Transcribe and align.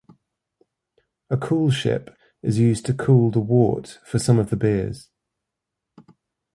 A 1.29 1.37
coolship 1.37 2.15
is 2.41 2.57
used 2.57 2.87
to 2.87 2.93
cool 2.95 3.29
the 3.29 3.39
wort 3.39 3.99
for 4.03 4.17
some 4.17 4.39
of 4.39 4.49
the 4.49 4.55
beers. 4.55 5.11